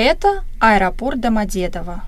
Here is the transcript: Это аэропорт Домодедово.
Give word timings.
Это 0.00 0.44
аэропорт 0.60 1.18
Домодедово. 1.18 2.04